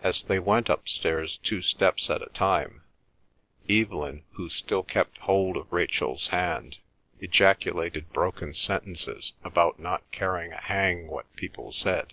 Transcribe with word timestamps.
As 0.00 0.22
they 0.22 0.38
went 0.38 0.68
upstairs 0.68 1.38
two 1.38 1.60
steps 1.60 2.08
at 2.08 2.22
a 2.22 2.26
time, 2.26 2.84
Evelyn, 3.68 4.22
who 4.34 4.48
still 4.48 4.84
kept 4.84 5.18
hold 5.18 5.56
of 5.56 5.72
Rachel's 5.72 6.28
hand, 6.28 6.76
ejaculated 7.18 8.12
broken 8.12 8.54
sentences 8.54 9.32
about 9.42 9.80
not 9.80 10.08
caring 10.12 10.52
a 10.52 10.60
hang 10.60 11.08
what 11.08 11.34
people 11.34 11.72
said. 11.72 12.12